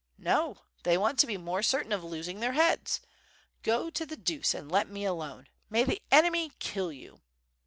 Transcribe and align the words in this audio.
No, 0.17 0.63
they 0.81 0.97
want 0.97 1.19
to 1.19 1.27
be 1.27 1.37
more 1.37 1.61
certain 1.61 1.91
of 1.91 2.03
losing 2.03 2.39
their 2.39 2.53
heads. 2.53 3.01
60 3.63 3.91
to 3.91 4.03
the 4.07 4.17
deuce 4.17 4.55
and 4.55 4.71
let 4.71 4.89
me 4.89 5.05
alone! 5.05 5.47
May 5.69 5.83
the 5.83 6.01
enemy 6.09 6.53
kill 6.57 6.91
you." 6.91 7.21